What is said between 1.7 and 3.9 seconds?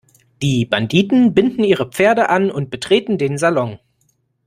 Pferde an und betreten den Salon.